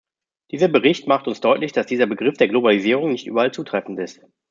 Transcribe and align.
Dieser 0.49 0.67
Bericht 0.67 1.05
macht 1.05 1.27
uns 1.27 1.41
deutlich, 1.41 1.73
dass 1.73 1.85
dieser 1.85 2.07
Begriff 2.07 2.35
der 2.35 2.47
Globalisierung 2.47 3.11
nicht 3.11 3.27
überall 3.27 3.51
zutreffend 3.51 3.99
ist. 3.99 4.19